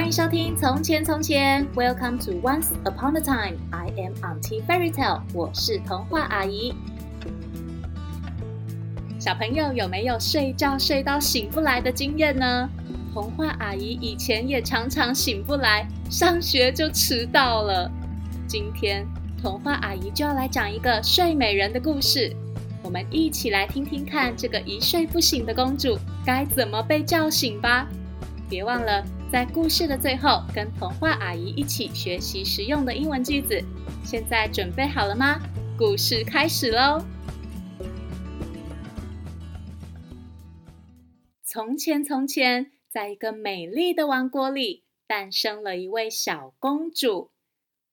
[0.00, 3.58] 欢迎收听《从前从前》，Welcome to Once Upon a Time。
[3.70, 6.72] I am Auntie Fairy Tale，我是童话阿姨。
[9.18, 12.66] 小朋友有没有睡觉睡到醒不来的经验呢？
[13.12, 17.92] 童话阿姨以前也常常醒不来，上学就迟到了。
[18.48, 19.06] 今天
[19.42, 22.34] 童话阿姨就要来讲一个睡美人的故事，
[22.82, 27.86] 我们一起来听听看，这个一睡不醒的公主该怎么被叫醒吧。
[28.48, 33.62] 别忘了，在故事的最后，跟童话阿姨一起学习实用的英文句子。
[34.04, 35.40] 现在准备好了吗？
[35.78, 37.04] 故事开始喽！
[41.44, 47.30] 从前，从前，在一个美丽的王国里，诞生了一位小公主。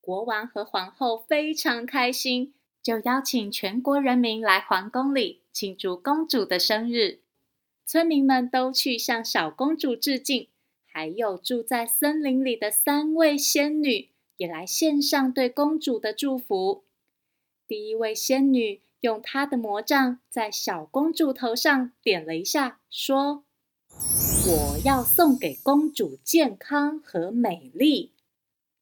[0.02, 7.20] 国王和皇后非常开心，就邀请全国人民来皇宫里庆祝公主的生日。
[7.86, 10.47] 村民们都去向小公主致敬。
[10.98, 16.86] 还有住在森林里的三位仙女也来献上对公主的祝福。
[17.67, 23.44] 第一位仙女用她的魔杖在小公主头上点了一下，说
[24.50, 28.14] ：“我要送给公主健康和美丽。”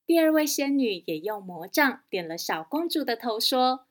[0.07, 3.87] 第二位仙女也用魔杖点了小公主的头，说：“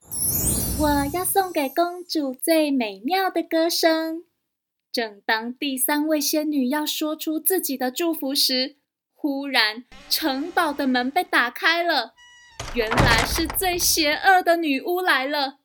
[0.80, 4.24] 我要送给公主最美妙的歌声。”
[4.94, 8.76] 正当第三位仙女要说出自己的祝福时，
[9.12, 12.14] 忽然城堡的门被打开了。
[12.76, 15.58] 原来是最邪恶的女巫来了！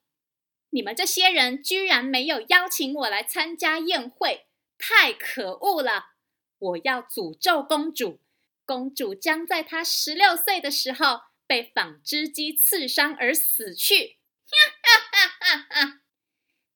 [0.71, 4.47] 你们这些人居然没有邀请我来参加宴会，
[4.80, 6.14] 太可恶了！
[6.58, 8.19] 我要诅咒公主，
[8.66, 14.17] 公主将在她十六岁的时候被纺织机刺伤而死去。
[14.49, 16.02] 哈哈哈哈哈！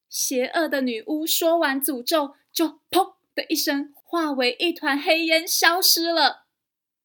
[0.08, 2.36] 邪恶的女巫说完诅咒。
[2.54, 6.44] 就砰的一声，化为一团黑烟，消失了。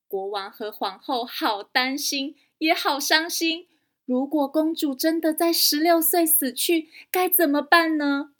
[0.07, 3.67] 国王和皇后好担心，也好伤心。
[4.05, 8.33] 如果公主真的在十六岁死去，该怎么办呢？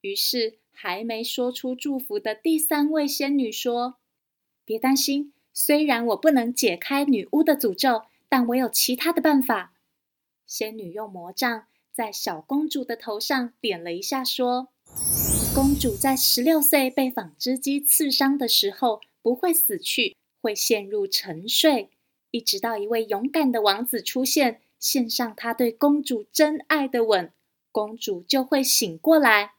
[0.00, 3.96] 于是，还没说出祝福的第三位仙女说
[4.64, 9.74] ：“别担心，虽然我不能解开女巫的诅咒，但我有其他的办法。”
[10.46, 14.68] 仙女用魔杖在小公主的头上点了一下，说。
[15.52, 21.90] 公主在十六岁被纺织机刺伤的时候不会死去，会陷入沉睡，
[22.30, 27.32] 一直到一位勇敢的王子出现，献上他对公主真爱的吻，
[27.72, 29.54] 公主就会醒过来。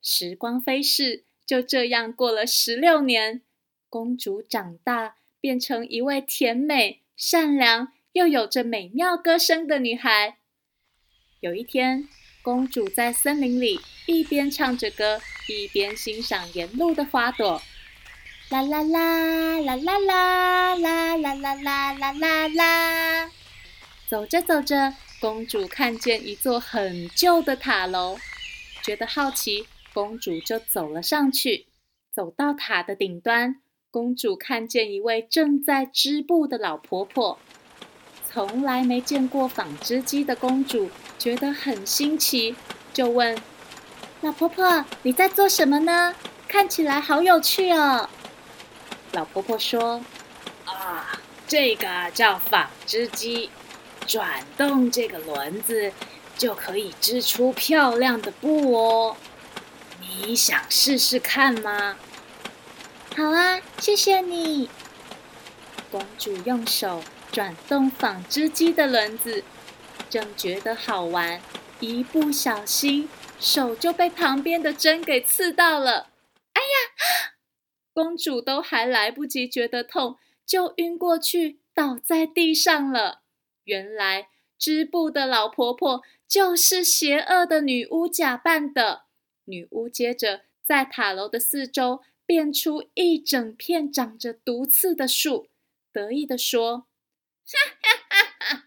[0.00, 3.42] 时光飞逝，就这样过了十六年，
[3.90, 10.38] 公主长大，变成一位甜美、善良又有着美妙歌声的女孩。
[11.40, 12.08] 有一天，
[12.48, 17.60] 公主在森林里一边唱着歌，一边欣赏沿路的花朵。
[18.48, 23.30] 啦啦啦啦啦啦啦啦啦啦啦啦啦！
[24.08, 28.16] 走着走着，公主看见一座很旧的塔楼，
[28.82, 31.66] 觉得好奇，公主就走了上去。
[32.10, 33.56] 走到塔的顶端，
[33.90, 37.38] 公主看见一位正在织布的老婆婆。
[38.30, 42.54] 从来没见过纺织机的公主觉得很新奇，
[42.92, 43.36] 就问
[44.20, 46.14] 老婆婆：“你在做什么呢？
[46.46, 48.08] 看起来好有趣哦。”
[49.12, 50.02] 老婆婆说
[50.66, 53.50] ：“啊，这个叫纺织机，
[54.06, 55.92] 转动这个轮子
[56.36, 59.16] 就可以织出漂亮的布哦。
[60.00, 61.96] 你想试试看吗
[63.16, 64.68] ？”“好啊，谢谢你。”
[65.90, 67.02] 公主用手。
[67.38, 69.44] 转动纺织机的轮子，
[70.10, 71.40] 正觉得好玩，
[71.78, 76.10] 一不小心手就被旁边的针给刺到了。
[76.54, 77.34] 哎呀！
[77.92, 83.20] 公主都还来不及觉得痛，就晕过去，倒在地上了。
[83.62, 84.26] 原来
[84.58, 89.04] 织布的老婆婆就是邪恶的女巫假扮的。
[89.44, 95.46] 女巫接着在塔楼的四周变出一整片长着毒刺的树，
[95.92, 96.87] 得意地说。
[97.50, 98.64] 哈哈哈哈，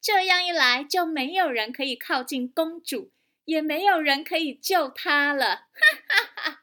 [0.00, 3.10] 这样一来，就没有人可以靠近公主，
[3.44, 5.46] 也没有人可以救她了。
[5.56, 6.62] 哈哈哈！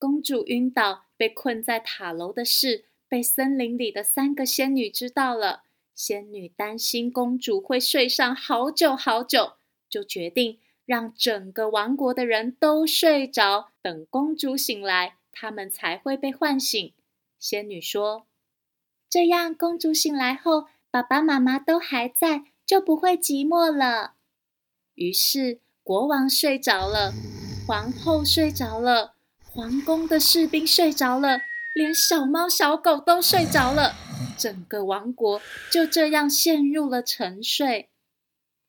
[0.00, 5.62] 公主晕倒，被困在塔楼的事被森林里的三个仙女知道了。
[5.94, 9.52] 仙女担心公主会睡上好久好久，
[9.88, 16.92] 就决定让整个王国的人都睡着，等公主醒来，他们才会被唤醒。
[17.38, 18.26] 仙女说。
[19.14, 24.14] 这样，公主醒来后，爸爸妈妈都还在，就不会寂寞了。
[24.96, 27.12] 于是，国王睡着了，
[27.64, 29.14] 皇后睡着了，
[29.44, 31.42] 皇宫的士兵睡着了，
[31.76, 33.94] 连小猫小狗都睡着了，
[34.36, 35.40] 整个王国
[35.70, 37.90] 就这样陷入了沉睡。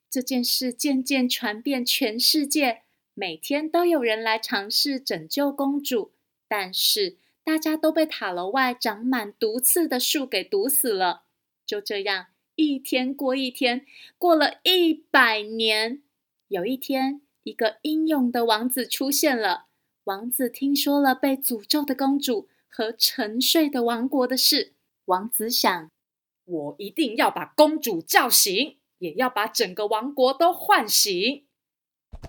[0.08, 2.82] 这件事渐渐传遍全世界，
[3.14, 6.12] 每天都有人来尝试拯救公主，
[6.46, 7.16] 但是
[7.46, 11.26] 大家都被塔楼外长满毒刺的树给毒死了。
[11.64, 12.26] 就这样，
[12.56, 13.86] 一天过一天，
[14.18, 16.02] 过了一百年。
[16.48, 19.66] 有一天，一个英勇的王子出现了。
[20.02, 24.74] 王子听说了被诅咒的公主和沉睡的王国的事。
[25.04, 25.88] 王子想：
[26.44, 31.46] 我一定要把公主叫醒，也要把整个王国都唤醒。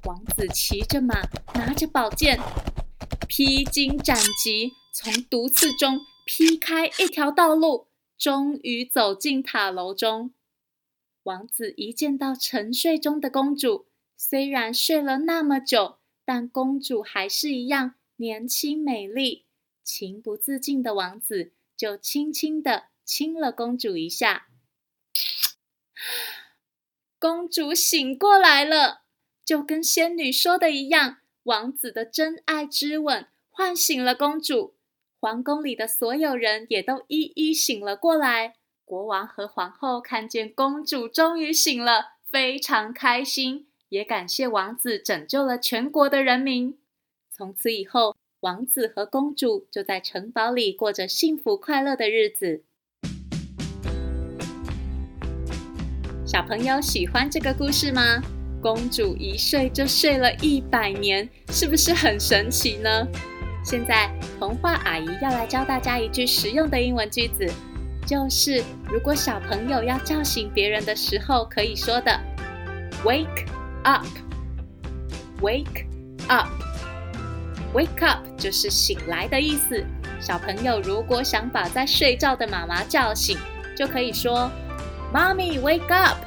[0.04, 1.22] 王子骑着马，
[1.56, 2.40] 拿着宝剑，
[3.28, 7.86] 披荆斩棘，从毒刺中劈开一条道路，
[8.18, 10.34] 终于走进塔楼中。
[11.22, 13.86] 王子一见到沉睡中的公主。
[14.16, 19.46] 虽然睡了那么久，但公主还是一样年轻美丽。
[19.84, 24.48] 情不自禁的王子就轻轻地亲了公主一下。
[27.20, 29.04] 公主醒过来了，
[29.46, 34.74] 就跟仙女说的一样，王子的真爱之吻唤醒了公主。
[35.20, 38.54] 皇宫里的所有人也都一一醒了过来。
[38.86, 43.68] 国王和皇后看见公主终于醒了，非常开心。
[43.90, 46.78] 也感谢王子拯救了全国的人民。
[47.32, 52.64] 从此以后，王子和公主就在城堡里过着幸福快乐的日子。
[56.26, 58.22] 小朋友喜欢这个故事吗？
[58.62, 63.08] 公主一睡就睡了一百年，是不是很神奇呢？
[63.68, 64.10] 现在，
[64.40, 67.46] 童话阿姨要来教大家一句实用的英文句子，
[68.06, 72.18] 就是如果小朋友要叫醒别人的时候，可以说的
[73.04, 73.46] “Wake”。
[73.84, 74.06] Up,
[75.40, 75.86] wake
[76.28, 76.50] up,
[77.74, 79.82] wake up 就是醒来的意思。
[80.20, 83.38] 小朋友如果想把在睡觉的妈妈叫醒，
[83.78, 84.52] 就可以说
[85.14, 86.18] ：“Mommy, wake up,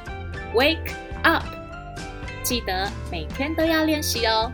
[0.55, 1.43] wake up。”
[2.41, 4.51] 记得每天都要练习哦。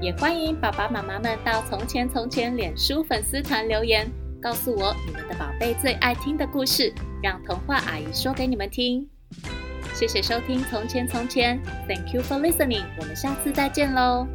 [0.00, 4.06] 也欢迎爸爸妈妈们到“从前从前”脸书粉丝团留言，
[4.42, 9.08] 告诉我你们的宝贝最爱听的故事，让童话阿姨说给你们听。
[9.94, 11.58] 谢谢收听《从前从前》
[11.88, 12.84] ，Thank you for listening。
[13.00, 14.26] 我们下次再见喽。